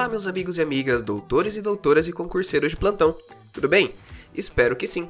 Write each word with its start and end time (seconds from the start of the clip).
Olá, 0.00 0.08
meus 0.08 0.26
amigos 0.26 0.56
e 0.56 0.62
amigas, 0.62 1.02
doutores 1.02 1.56
e 1.56 1.60
doutoras 1.60 2.08
e 2.08 2.12
concurseiros 2.12 2.70
de 2.70 2.76
plantão. 2.78 3.14
Tudo 3.52 3.68
bem? 3.68 3.92
Espero 4.34 4.74
que 4.74 4.86
sim. 4.86 5.06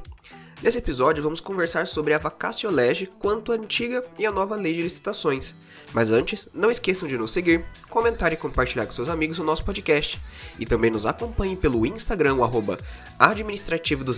Nesse 0.61 0.79
episódio, 0.79 1.23
vamos 1.23 1.39
conversar 1.39 1.87
sobre 1.87 2.13
a 2.13 2.19
vacatio 2.19 2.69
lege 2.69 3.07
quanto 3.07 3.53
a 3.53 3.55
antiga 3.55 4.05
e 4.19 4.27
a 4.27 4.33
nova 4.33 4.57
lei 4.57 4.75
de 4.75 4.83
licitações. 4.83 5.55
Mas 5.93 6.11
antes, 6.11 6.49
não 6.53 6.73
esqueçam 6.73 7.09
de 7.09 7.17
nos 7.17 7.31
seguir, 7.31 7.65
comentar 7.89 8.33
e 8.33 8.37
compartilhar 8.37 8.85
com 8.85 8.91
seus 8.91 9.09
amigos 9.09 9.39
o 9.39 9.45
nosso 9.45 9.65
podcast. 9.65 10.21
E 10.59 10.67
também 10.67 10.91
nos 10.91 11.07
acompanhem 11.07 11.55
pelo 11.55 11.87
Instagram, 11.87 12.35
o 12.35 12.43
arroba 12.43 12.77
administrativo 13.17 14.03
do 14.03 14.13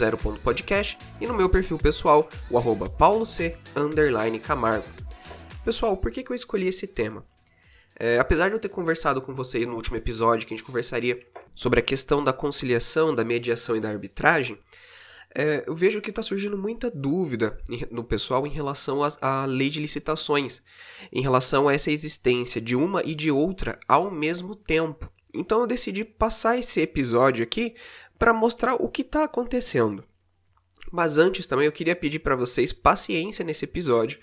e 1.21 1.27
no 1.27 1.35
meu 1.35 1.51
perfil 1.51 1.77
pessoal, 1.77 2.31
o 2.49 2.57
arroba. 2.57 2.91
Pessoal, 5.67 5.99
por 5.99 6.11
que, 6.11 6.23
que 6.23 6.33
eu 6.33 6.35
escolhi 6.35 6.67
esse 6.67 6.87
tema? 6.87 7.31
É, 8.05 8.19
apesar 8.19 8.49
de 8.49 8.57
eu 8.57 8.59
ter 8.59 8.69
conversado 8.69 9.23
com 9.23 9.33
vocês 9.33 9.65
no 9.65 9.77
último 9.77 9.97
episódio, 9.97 10.45
que 10.45 10.53
a 10.53 10.57
gente 10.57 10.67
conversaria 10.67 11.25
sobre 11.55 11.79
a 11.79 11.83
questão 11.85 12.25
da 12.25 12.33
conciliação, 12.33 13.15
da 13.15 13.23
mediação 13.23 13.77
e 13.77 13.81
da 13.81 13.91
arbitragem, 13.91 14.59
é, 15.33 15.63
eu 15.69 15.77
vejo 15.77 16.01
que 16.01 16.11
está 16.11 16.21
surgindo 16.21 16.59
muita 16.59 16.91
dúvida 16.91 17.57
no 17.93 18.03
pessoal 18.03 18.45
em 18.45 18.51
relação 18.51 18.99
à 19.21 19.45
lei 19.45 19.71
de 19.71 19.79
licitações, 19.79 20.61
em 21.13 21.23
relação 21.23 21.69
a 21.69 21.75
essa 21.75 21.93
existência 21.93 22.61
de 22.61 22.75
uma 22.75 23.05
e 23.05 23.15
de 23.15 23.31
outra 23.31 23.79
ao 23.87 24.11
mesmo 24.11 24.57
tempo. 24.57 25.09
Então 25.33 25.61
eu 25.61 25.67
decidi 25.69 26.05
passar 26.05 26.59
esse 26.59 26.81
episódio 26.81 27.45
aqui 27.45 27.77
para 28.19 28.35
mostrar 28.35 28.75
o 28.75 28.89
que 28.89 29.03
está 29.03 29.23
acontecendo. 29.23 30.03
Mas 30.91 31.19
antes 31.19 31.47
também 31.47 31.67
eu 31.67 31.73
queria 31.73 31.95
pedir 31.95 32.19
para 32.19 32.35
vocês 32.35 32.73
paciência 32.73 33.45
nesse 33.45 33.65
episódio, 33.65 34.19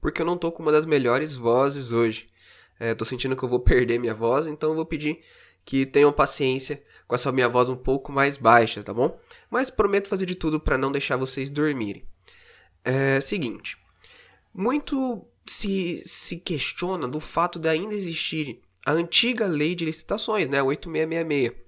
porque 0.00 0.22
eu 0.22 0.26
não 0.26 0.36
estou 0.36 0.52
com 0.52 0.62
uma 0.62 0.70
das 0.70 0.86
melhores 0.86 1.34
vozes 1.34 1.90
hoje. 1.90 2.28
É, 2.78 2.94
sentindo 3.04 3.36
que 3.36 3.42
eu 3.42 3.48
vou 3.48 3.60
perder 3.60 3.98
minha 3.98 4.14
voz, 4.14 4.46
então 4.46 4.70
eu 4.70 4.76
vou 4.76 4.86
pedir 4.86 5.20
que 5.64 5.84
tenham 5.84 6.12
paciência 6.12 6.82
com 7.06 7.14
essa 7.14 7.32
minha 7.32 7.48
voz 7.48 7.68
um 7.68 7.76
pouco 7.76 8.12
mais 8.12 8.36
baixa, 8.36 8.82
tá 8.82 8.94
bom? 8.94 9.18
Mas 9.50 9.70
prometo 9.70 10.08
fazer 10.08 10.26
de 10.26 10.34
tudo 10.34 10.60
para 10.60 10.78
não 10.78 10.92
deixar 10.92 11.16
vocês 11.16 11.50
dormirem. 11.50 12.06
É 12.84 13.20
seguinte, 13.20 13.76
muito 14.54 15.26
se, 15.44 16.02
se 16.04 16.38
questiona 16.38 17.08
do 17.08 17.20
fato 17.20 17.58
de 17.58 17.68
ainda 17.68 17.94
existir 17.94 18.60
a 18.84 18.92
antiga 18.92 19.46
lei 19.46 19.74
de 19.74 19.84
licitações, 19.84 20.48
né, 20.48 20.62
8666. 20.62 21.66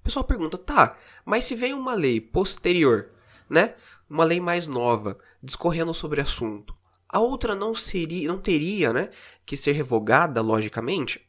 O 0.00 0.02
pessoal 0.02 0.24
pergunta, 0.24 0.58
tá, 0.58 0.96
mas 1.24 1.44
se 1.44 1.54
vem 1.54 1.72
uma 1.72 1.94
lei 1.94 2.20
posterior, 2.20 3.10
né, 3.48 3.74
uma 4.10 4.24
lei 4.24 4.40
mais 4.40 4.66
nova, 4.66 5.18
discorrendo 5.40 5.94
sobre 5.94 6.20
o 6.20 6.24
assunto, 6.24 6.75
a 7.16 7.18
outra 7.18 7.54
não 7.54 7.74
seria, 7.74 8.28
não 8.28 8.38
teria, 8.38 8.92
né, 8.92 9.08
que 9.44 9.56
ser 9.56 9.72
revogada 9.72 10.42
logicamente? 10.42 11.26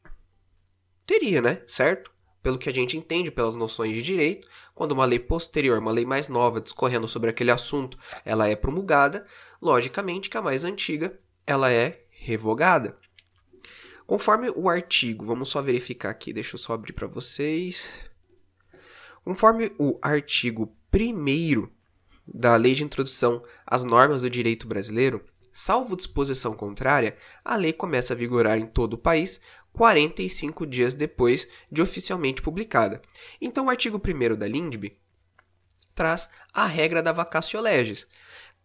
Teria, 1.05 1.41
né, 1.41 1.63
certo? 1.67 2.11
pelo 2.47 2.57
que 2.57 2.69
a 2.69 2.73
gente 2.73 2.95
entende 2.95 3.29
pelas 3.29 3.55
noções 3.55 3.93
de 3.93 4.01
direito, 4.01 4.47
quando 4.73 4.93
uma 4.93 5.03
lei 5.03 5.19
posterior, 5.19 5.79
uma 5.79 5.91
lei 5.91 6.05
mais 6.05 6.29
nova, 6.29 6.61
discorrendo 6.61 7.05
sobre 7.05 7.29
aquele 7.29 7.51
assunto, 7.51 7.97
ela 8.23 8.47
é 8.47 8.55
promulgada, 8.55 9.25
logicamente 9.61 10.29
que 10.29 10.37
a 10.37 10.41
mais 10.41 10.63
antiga, 10.63 11.19
ela 11.45 11.69
é 11.69 12.05
revogada. 12.09 12.97
Conforme 14.05 14.49
o 14.55 14.69
artigo, 14.69 15.25
vamos 15.25 15.49
só 15.49 15.61
verificar 15.61 16.09
aqui, 16.09 16.31
deixa 16.31 16.55
eu 16.55 16.57
só 16.57 16.71
abrir 16.71 16.93
para 16.93 17.05
vocês. 17.05 17.89
Conforme 19.25 19.73
o 19.77 19.99
artigo 20.01 20.73
1 20.93 21.67
da 22.25 22.55
Lei 22.55 22.73
de 22.73 22.83
Introdução 22.85 23.43
às 23.65 23.83
Normas 23.83 24.21
do 24.21 24.29
Direito 24.29 24.67
Brasileiro, 24.67 25.21
salvo 25.59 25.95
disposição 25.95 26.53
contrária, 26.53 27.17
a 27.43 27.55
lei 27.55 27.73
começa 27.73 28.13
a 28.13 28.15
vigorar 28.15 28.59
em 28.59 28.67
todo 28.67 28.93
o 28.93 28.97
país 28.97 29.41
45 29.73 30.67
dias 30.67 30.93
depois 30.93 31.47
de 31.71 31.81
oficialmente 31.81 32.43
publicada. 32.43 33.01
Então, 33.41 33.65
o 33.65 33.69
artigo 33.71 33.99
1 33.99 34.37
da 34.37 34.45
LINDB 34.45 34.99
traz 35.95 36.29
a 36.53 36.67
regra 36.67 37.01
da 37.01 37.11
vacatio 37.11 37.59
legis. 37.59 38.05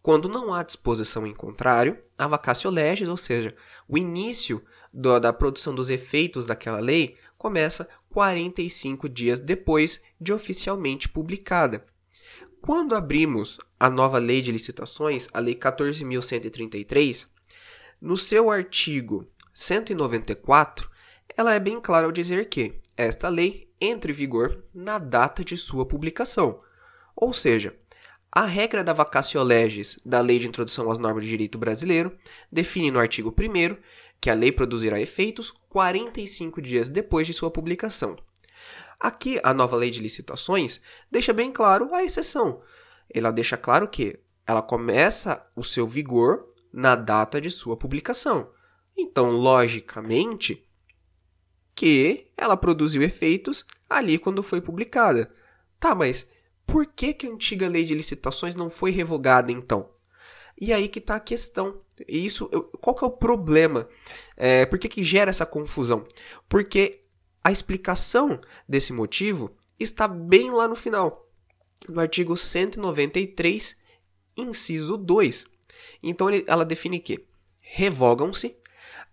Quando 0.03 0.29
não 0.29 0.53
há 0.53 0.61
disposição 0.61 1.25
em 1.25 1.33
contrário, 1.33 1.97
a 2.15 2.27
vacatio 2.27 2.69
legis, 2.69 3.09
ou 3.09 3.17
seja, 3.17 3.55
o 3.87 3.97
início 3.97 4.63
do, 4.93 5.19
da 5.19 5.33
produção 5.33 5.73
dos 5.73 5.89
efeitos 5.89 6.45
daquela 6.45 6.79
lei, 6.79 7.17
começa 7.39 7.89
45 8.09 9.09
dias 9.09 9.39
depois 9.39 9.99
de 10.21 10.31
oficialmente 10.31 11.09
publicada. 11.09 11.87
Quando 12.65 12.95
abrimos 12.95 13.59
a 13.77 13.89
nova 13.89 14.17
lei 14.19 14.41
de 14.41 14.49
licitações, 14.49 15.27
a 15.33 15.41
Lei 15.41 15.53
14.133, 15.53 17.27
no 17.99 18.15
seu 18.15 18.49
artigo 18.49 19.27
194, 19.53 20.89
ela 21.35 21.53
é 21.53 21.59
bem 21.59 21.81
clara 21.81 22.05
ao 22.05 22.11
dizer 22.13 22.47
que 22.47 22.79
esta 22.95 23.27
lei 23.27 23.69
entra 23.81 24.11
em 24.11 24.13
vigor 24.13 24.63
na 24.73 24.97
data 24.97 25.43
de 25.43 25.57
sua 25.57 25.85
publicação. 25.85 26.57
Ou 27.13 27.33
seja, 27.33 27.75
a 28.31 28.45
regra 28.45 28.81
da 28.81 28.93
vacatio 28.93 29.43
legis 29.43 29.97
da 30.05 30.21
Lei 30.21 30.39
de 30.39 30.47
Introdução 30.47 30.89
às 30.89 30.97
Normas 30.97 31.25
de 31.25 31.31
Direito 31.31 31.57
Brasileiro 31.57 32.17
define 32.49 32.89
no 32.89 32.99
artigo 32.99 33.35
1 33.37 33.75
que 34.21 34.29
a 34.29 34.33
lei 34.33 34.53
produzirá 34.53 35.01
efeitos 35.01 35.51
45 35.67 36.61
dias 36.61 36.89
depois 36.89 37.27
de 37.27 37.33
sua 37.33 37.51
publicação. 37.51 38.15
Aqui, 39.03 39.37
a 39.43 39.53
nova 39.53 39.75
lei 39.75 39.91
de 39.91 39.99
licitações 39.99 40.79
deixa 41.11 41.33
bem 41.33 41.51
claro 41.51 41.93
a 41.93 42.05
exceção. 42.05 42.61
Ela 43.13 43.31
deixa 43.31 43.57
claro 43.57 43.85
que 43.89 44.17
ela 44.47 44.61
começa 44.61 45.45
o 45.57 45.61
seu 45.61 45.85
vigor 45.85 46.47
na 46.71 46.95
data 46.95 47.41
de 47.41 47.51
sua 47.51 47.75
publicação. 47.75 48.49
Então, 48.95 49.31
logicamente, 49.31 50.65
que 51.75 52.31
ela 52.37 52.55
produziu 52.55 53.03
efeitos 53.03 53.65
ali 53.89 54.17
quando 54.17 54.41
foi 54.41 54.61
publicada. 54.61 55.29
Tá, 55.81 55.93
mas 55.93 56.25
por 56.65 56.85
que, 56.85 57.13
que 57.13 57.27
a 57.27 57.29
antiga 57.29 57.67
lei 57.67 57.83
de 57.83 57.93
licitações 57.93 58.55
não 58.55 58.69
foi 58.69 58.91
revogada 58.91 59.51
então? 59.51 59.89
E 60.57 60.71
aí 60.71 60.87
que 60.87 60.99
está 60.99 61.15
a 61.15 61.19
questão. 61.19 61.81
E 62.07 62.25
isso, 62.25 62.47
qual 62.79 62.95
que 62.95 63.03
é 63.03 63.07
o 63.07 63.11
problema? 63.11 63.85
É, 64.37 64.65
por 64.65 64.79
que, 64.79 64.87
que 64.87 65.03
gera 65.03 65.29
essa 65.29 65.45
confusão? 65.45 66.05
Porque 66.47 67.02
a 67.43 67.51
explicação 67.51 68.39
desse 68.67 68.93
motivo 68.93 69.51
está 69.79 70.07
bem 70.07 70.51
lá 70.51 70.67
no 70.67 70.75
final, 70.75 71.27
no 71.87 71.99
artigo 71.99 72.37
193, 72.37 73.75
inciso 74.37 74.97
2. 74.97 75.45
Então 76.01 76.27
ela 76.47 76.63
define 76.63 76.99
que 76.99 77.25
revogam-se 77.59 78.55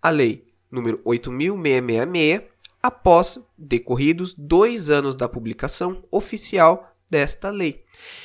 a 0.00 0.10
lei 0.10 0.50
número 0.70 0.98
8.666 0.98 2.44
após 2.82 3.44
decorridos 3.58 4.32
dois 4.34 4.90
anos 4.90 5.16
da 5.16 5.28
publicação 5.28 6.02
oficial 6.10 6.94
desta 7.10 7.50
lei. 7.50 7.84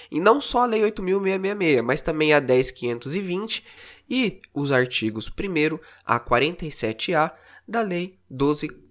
E 0.10 0.20
não 0.22 0.40
só 0.40 0.62
a 0.62 0.66
Lei 0.66 0.82
8.666, 0.84 1.82
mas 1.82 2.02
também 2.02 2.34
a 2.34 2.42
10.520 2.42 3.64
e 4.10 4.40
os 4.54 4.72
artigos 4.72 5.28
1 5.28 5.80
a 6.06 6.20
47A 6.20 7.34
da 7.68 7.82
Lei 7.82 8.18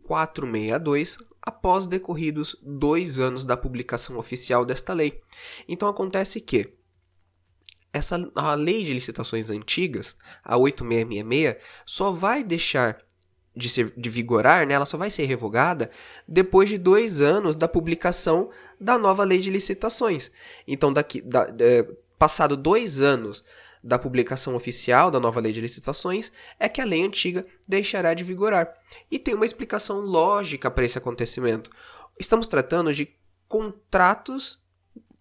12.462, 0.08 1.16
após 1.42 1.86
decorridos 1.86 2.56
dois 2.62 3.18
anos 3.18 3.44
da 3.44 3.56
publicação 3.56 4.16
oficial 4.16 4.64
desta 4.64 4.92
lei. 4.92 5.20
Então 5.68 5.88
acontece 5.88 6.40
que 6.40 6.72
essa 7.92 8.18
a 8.34 8.54
lei 8.54 8.82
de 8.82 8.92
licitações 8.92 9.50
antigas, 9.50 10.16
a 10.42 10.56
8666, 10.56 11.56
só 11.86 12.10
vai 12.10 12.42
deixar 12.42 12.98
de, 13.56 13.68
ser, 13.68 13.92
de 13.96 14.10
vigorar, 14.10 14.66
né, 14.66 14.74
ela 14.74 14.86
só 14.86 14.96
vai 14.98 15.10
ser 15.10 15.26
revogada 15.26 15.90
depois 16.26 16.68
de 16.68 16.76
dois 16.76 17.20
anos 17.20 17.54
da 17.54 17.68
publicação 17.68 18.50
da 18.80 18.98
nova 18.98 19.22
lei 19.22 19.38
de 19.38 19.50
licitações. 19.50 20.30
Então, 20.66 20.92
daqui, 20.92 21.20
da, 21.20 21.54
é, 21.60 21.88
passado 22.18 22.56
dois 22.56 23.00
anos 23.00 23.44
da 23.84 23.98
publicação 23.98 24.56
oficial 24.56 25.10
da 25.10 25.20
nova 25.20 25.40
lei 25.40 25.52
de 25.52 25.60
licitações, 25.60 26.32
é 26.58 26.70
que 26.70 26.80
a 26.80 26.86
lei 26.86 27.04
antiga 27.04 27.44
deixará 27.68 28.14
de 28.14 28.24
vigorar. 28.24 28.72
E 29.10 29.18
tem 29.18 29.34
uma 29.34 29.44
explicação 29.44 30.00
lógica 30.00 30.70
para 30.70 30.86
esse 30.86 30.96
acontecimento. 30.96 31.70
Estamos 32.18 32.48
tratando 32.48 32.94
de 32.94 33.14
contratos 33.46 34.64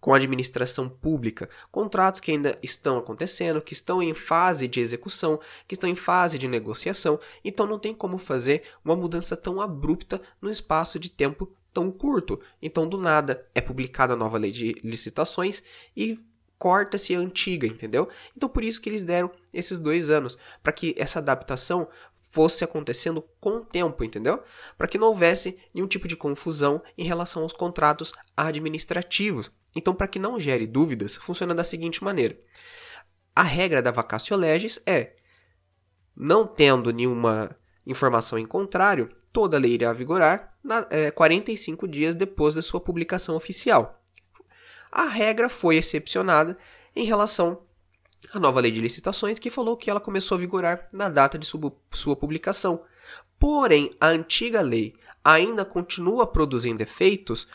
com 0.00 0.12
a 0.12 0.16
administração 0.16 0.88
pública, 0.88 1.48
contratos 1.70 2.20
que 2.20 2.30
ainda 2.30 2.58
estão 2.62 2.98
acontecendo, 2.98 3.60
que 3.60 3.72
estão 3.72 4.02
em 4.02 4.14
fase 4.14 4.66
de 4.66 4.80
execução, 4.80 5.38
que 5.66 5.74
estão 5.74 5.88
em 5.88 5.94
fase 5.94 6.38
de 6.38 6.48
negociação, 6.48 7.18
então 7.42 7.66
não 7.66 7.78
tem 7.78 7.94
como 7.94 8.18
fazer 8.18 8.62
uma 8.84 8.96
mudança 8.96 9.34
tão 9.36 9.60
abrupta 9.60 10.20
no 10.42 10.50
espaço 10.50 10.98
de 10.98 11.10
tempo 11.10 11.54
tão 11.72 11.90
curto. 11.90 12.40
Então, 12.60 12.86
do 12.86 12.98
nada, 12.98 13.46
é 13.54 13.60
publicada 13.60 14.12
a 14.12 14.16
nova 14.16 14.38
lei 14.38 14.52
de 14.52 14.74
licitações 14.84 15.62
e 15.96 16.18
corta-se 16.58 17.14
a 17.14 17.18
antiga, 17.18 17.66
entendeu? 17.66 18.08
Então, 18.36 18.48
por 18.48 18.64
isso 18.64 18.80
que 18.80 18.88
eles 18.88 19.02
deram 19.02 19.30
esses 19.52 19.78
dois 19.78 20.10
anos, 20.10 20.38
para 20.62 20.72
que 20.72 20.94
essa 20.96 21.18
adaptação 21.18 21.88
fosse 22.14 22.64
acontecendo 22.64 23.22
com 23.40 23.58
o 23.58 23.64
tempo, 23.64 24.02
entendeu? 24.02 24.42
Para 24.76 24.88
que 24.88 24.98
não 24.98 25.08
houvesse 25.08 25.58
nenhum 25.74 25.86
tipo 25.86 26.08
de 26.08 26.16
confusão 26.16 26.82
em 26.96 27.04
relação 27.04 27.42
aos 27.42 27.52
contratos 27.52 28.12
administrativos. 28.36 29.50
Então, 29.74 29.94
para 29.94 30.08
que 30.08 30.18
não 30.18 30.40
gere 30.40 30.66
dúvidas, 30.66 31.16
funciona 31.16 31.54
da 31.54 31.64
seguinte 31.64 32.02
maneira: 32.02 32.38
a 33.34 33.42
regra 33.42 33.82
da 33.82 33.90
vacatio 33.90 34.36
legis 34.36 34.80
é, 34.86 35.16
não 36.16 36.46
tendo 36.46 36.92
nenhuma 36.92 37.56
informação 37.86 38.38
em 38.38 38.46
contrário, 38.46 39.10
toda 39.32 39.58
lei 39.58 39.72
irá 39.72 39.92
vigorar 39.92 40.56
na, 40.62 40.86
é, 40.90 41.10
45 41.10 41.86
dias 41.88 42.14
depois 42.14 42.54
da 42.54 42.62
sua 42.62 42.80
publicação 42.80 43.36
oficial. 43.36 44.00
A 44.94 45.06
regra 45.06 45.48
foi 45.48 45.76
excepcionada 45.76 46.56
em 46.94 47.04
relação 47.04 47.62
à 48.32 48.38
nova 48.38 48.60
lei 48.60 48.70
de 48.70 48.80
licitações, 48.80 49.40
que 49.40 49.50
falou 49.50 49.76
que 49.76 49.90
ela 49.90 49.98
começou 49.98 50.36
a 50.36 50.40
vigorar 50.40 50.88
na 50.92 51.08
data 51.08 51.36
de 51.36 51.44
sua 51.44 52.14
publicação. 52.14 52.80
Porém, 53.36 53.90
a 54.00 54.06
antiga 54.06 54.60
lei 54.60 54.94
ainda 55.24 55.64
continua 55.64 56.28
produzindo 56.28 56.80
efeitos, 56.80 57.48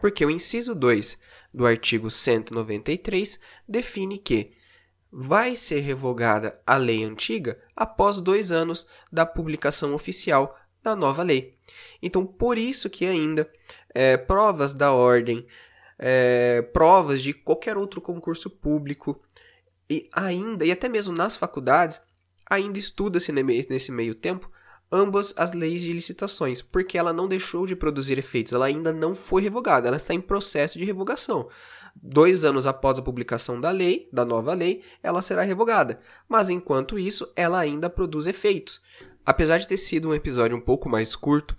porque 0.00 0.24
o 0.24 0.30
inciso 0.30 0.76
2 0.76 1.18
do 1.52 1.66
artigo 1.66 2.08
193 2.08 3.40
define 3.68 4.16
que 4.16 4.52
vai 5.10 5.56
ser 5.56 5.80
revogada 5.80 6.60
a 6.64 6.76
lei 6.76 7.02
antiga 7.02 7.60
após 7.74 8.20
dois 8.20 8.52
anos 8.52 8.86
da 9.10 9.26
publicação 9.26 9.92
oficial 9.92 10.56
da 10.84 10.94
nova 10.94 11.24
lei. 11.24 11.58
Então, 12.00 12.24
por 12.24 12.56
isso 12.56 12.88
que 12.88 13.04
ainda 13.04 13.50
é, 13.92 14.16
provas 14.16 14.72
da 14.72 14.92
ordem, 14.92 15.44
é, 15.98 16.62
provas 16.72 17.22
de 17.22 17.32
qualquer 17.32 17.76
outro 17.76 18.00
concurso 18.00 18.50
público 18.50 19.20
e 19.88 20.08
ainda, 20.12 20.64
e 20.64 20.72
até 20.72 20.88
mesmo 20.88 21.12
nas 21.12 21.36
faculdades, 21.36 22.00
ainda 22.48 22.78
estuda-se 22.78 23.32
nesse 23.32 23.92
meio 23.92 24.14
tempo 24.14 24.50
ambas 24.90 25.34
as 25.36 25.52
leis 25.52 25.80
de 25.80 25.92
licitações, 25.92 26.62
porque 26.62 26.96
ela 26.96 27.12
não 27.12 27.26
deixou 27.26 27.66
de 27.66 27.74
produzir 27.74 28.18
efeitos, 28.18 28.52
ela 28.52 28.66
ainda 28.66 28.92
não 28.92 29.14
foi 29.14 29.42
revogada, 29.42 29.88
ela 29.88 29.96
está 29.96 30.14
em 30.14 30.20
processo 30.20 30.78
de 30.78 30.84
revogação. 30.84 31.48
Dois 31.94 32.44
anos 32.44 32.66
após 32.66 32.98
a 32.98 33.02
publicação 33.02 33.60
da 33.60 33.70
lei, 33.70 34.08
da 34.12 34.24
nova 34.24 34.54
lei, 34.54 34.82
ela 35.02 35.22
será 35.22 35.42
revogada, 35.42 35.98
mas 36.28 36.50
enquanto 36.50 36.98
isso, 36.98 37.30
ela 37.34 37.58
ainda 37.58 37.90
produz 37.90 38.26
efeitos. 38.26 38.80
Apesar 39.24 39.58
de 39.58 39.66
ter 39.66 39.76
sido 39.76 40.10
um 40.10 40.14
episódio 40.14 40.56
um 40.56 40.60
pouco 40.60 40.88
mais 40.88 41.16
curto, 41.16 41.56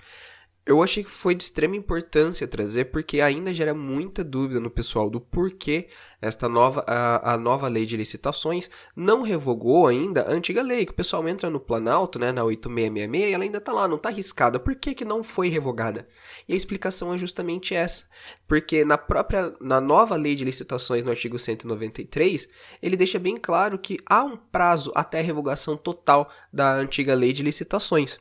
eu 0.68 0.84
achei 0.84 1.04
que 1.04 1.10
foi 1.10 1.34
de 1.34 1.44
extrema 1.44 1.76
importância 1.76 2.48
trazer, 2.48 2.86
porque 2.86 3.22
ainda 3.22 3.54
gera 3.54 3.74
muita 3.74 4.24
dúvida 4.24 4.60
no 4.60 4.70
pessoal 4.70 5.10
do 5.10 5.22
porquê 5.22 5.88
esta 6.22 6.50
nova, 6.50 6.84
a, 6.88 7.34
a 7.34 7.38
nova 7.38 7.68
lei 7.68 7.86
de 7.86 7.96
licitações 7.96 8.70
não 8.96 9.22
revogou 9.22 9.88
ainda 9.88 10.24
a 10.24 10.32
antiga 10.32 10.62
lei, 10.64 10.86
que 10.86 10.92
o 10.92 10.96
pessoal 10.96 11.28
entra 11.28 11.50
no 11.50 11.60
Planalto, 11.60 12.20
né, 12.20 12.32
na 12.32 12.44
8666, 12.44 13.30
e 13.30 13.34
ela 13.34 13.44
ainda 13.44 13.60
está 13.60 13.72
lá, 13.72 13.88
não 13.88 13.98
está 13.98 14.10
arriscada. 14.10 14.60
Por 14.60 14.76
que, 14.76 14.96
que 14.96 15.06
não 15.06 15.24
foi 15.24 15.48
revogada? 15.48 16.08
E 16.48 16.54
a 16.54 16.58
explicação 16.58 17.14
é 17.14 17.18
justamente 17.18 17.76
essa. 17.76 18.06
Porque 18.48 18.84
na 18.84 18.98
própria, 18.98 19.54
na 19.62 19.80
nova 19.80 20.16
lei 20.16 20.36
de 20.36 20.44
licitações, 20.44 21.04
no 21.04 21.12
artigo 21.12 21.38
193, 21.38 22.50
ele 22.82 22.98
deixa 22.98 23.20
bem 23.20 23.38
claro 23.38 23.78
que 23.78 23.98
há 24.06 24.24
um 24.24 24.36
prazo 24.36 24.92
até 24.96 25.20
a 25.20 25.24
revogação 25.24 25.78
total 25.78 26.30
da 26.52 26.74
antiga 26.74 27.14
lei 27.14 27.32
de 27.32 27.44
licitações. 27.44 28.20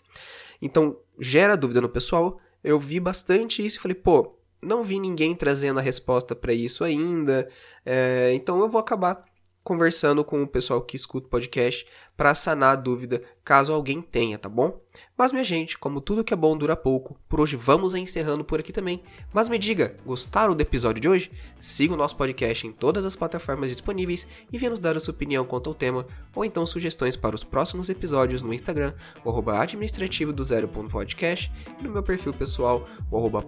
Então, 0.60 0.98
gera 1.18 1.56
dúvida 1.56 1.80
no 1.80 1.88
pessoal. 1.88 2.38
Eu 2.62 2.78
vi 2.78 2.98
bastante 2.98 3.64
isso 3.64 3.78
e 3.78 3.80
falei, 3.80 3.94
pô, 3.94 4.36
não 4.62 4.82
vi 4.82 4.98
ninguém 4.98 5.34
trazendo 5.34 5.78
a 5.78 5.82
resposta 5.82 6.34
para 6.34 6.52
isso 6.52 6.84
ainda. 6.84 7.48
É, 7.84 8.32
então 8.34 8.60
eu 8.60 8.68
vou 8.68 8.80
acabar 8.80 9.22
conversando 9.66 10.24
com 10.24 10.40
o 10.40 10.46
pessoal 10.46 10.80
que 10.80 10.94
escuta 10.94 11.26
o 11.26 11.30
podcast 11.30 11.84
para 12.16 12.36
sanar 12.36 12.74
a 12.74 12.76
dúvida, 12.76 13.20
caso 13.44 13.72
alguém 13.72 14.00
tenha, 14.00 14.38
tá 14.38 14.48
bom? 14.48 14.80
Mas 15.18 15.32
minha 15.32 15.42
gente, 15.42 15.76
como 15.76 16.00
tudo 16.00 16.22
que 16.22 16.32
é 16.32 16.36
bom 16.36 16.56
dura 16.56 16.76
pouco, 16.76 17.18
por 17.28 17.40
hoje 17.40 17.56
vamos 17.56 17.92
encerrando 17.92 18.44
por 18.44 18.60
aqui 18.60 18.72
também. 18.72 19.02
Mas 19.34 19.48
me 19.48 19.58
diga, 19.58 19.96
gostaram 20.06 20.54
do 20.54 20.60
episódio 20.60 21.02
de 21.02 21.08
hoje? 21.08 21.32
Siga 21.60 21.94
o 21.94 21.96
nosso 21.96 22.16
podcast 22.16 22.64
em 22.64 22.70
todas 22.70 23.04
as 23.04 23.16
plataformas 23.16 23.70
disponíveis 23.70 24.28
e 24.52 24.56
venha 24.56 24.70
nos 24.70 24.78
dar 24.78 24.96
a 24.96 25.00
sua 25.00 25.12
opinião 25.12 25.44
quanto 25.44 25.68
ao 25.68 25.74
tema, 25.74 26.06
ou 26.32 26.44
então 26.44 26.64
sugestões 26.64 27.16
para 27.16 27.34
os 27.34 27.42
próximos 27.42 27.88
episódios 27.88 28.44
no 28.44 28.54
Instagram, 28.54 28.94
o 29.24 29.30
arroba 29.30 29.60
administrativo 29.60 30.32
do 30.32 30.44
zero.podcast 30.44 31.52
e 31.80 31.82
no 31.82 31.90
meu 31.90 32.04
perfil 32.04 32.32
pessoal, 32.32 32.88
o 33.10 33.18
arroba. 33.18 33.44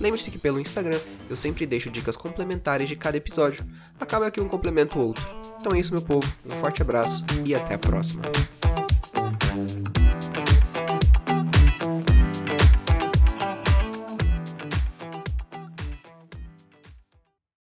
Lembre-se 0.00 0.30
que 0.30 0.38
pelo 0.38 0.60
Instagram 0.60 0.98
eu 1.28 1.36
sempre 1.36 1.66
deixo 1.66 1.90
dicas 1.90 2.16
complementares 2.16 2.88
de 2.88 2.96
cada 2.96 3.16
episódio. 3.16 3.64
Acaba 4.00 4.30
que 4.30 4.40
um 4.40 4.48
complementa 4.48 4.98
o 4.98 5.02
outro. 5.02 5.24
Então 5.60 5.74
é 5.74 5.80
isso, 5.80 5.92
meu 5.92 6.02
povo. 6.02 6.26
Um 6.46 6.50
forte 6.60 6.82
abraço 6.82 7.24
e 7.44 7.54
até 7.54 7.74
a 7.74 7.78
próxima. 7.78 8.22